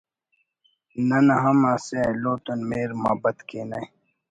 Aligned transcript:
نن 1.07 1.27
ہم 1.43 1.59
اسہ 1.73 1.95
ایلو 2.05 2.33
تون 2.43 2.59
مہر 2.69 2.91
مابت 3.01 3.37
کینہ 3.47 3.79